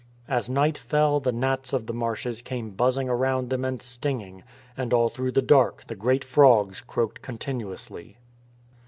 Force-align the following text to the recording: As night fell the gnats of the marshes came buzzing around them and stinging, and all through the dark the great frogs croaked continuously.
As 0.27 0.49
night 0.49 0.79
fell 0.79 1.19
the 1.19 1.31
gnats 1.31 1.73
of 1.73 1.85
the 1.85 1.93
marshes 1.93 2.41
came 2.41 2.71
buzzing 2.71 3.07
around 3.07 3.51
them 3.51 3.63
and 3.63 3.79
stinging, 3.79 4.41
and 4.75 4.95
all 4.95 5.09
through 5.09 5.33
the 5.33 5.43
dark 5.43 5.85
the 5.85 5.95
great 5.95 6.23
frogs 6.23 6.81
croaked 6.81 7.21
continuously. 7.21 8.17